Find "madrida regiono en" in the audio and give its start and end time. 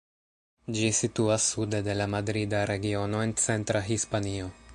2.15-3.37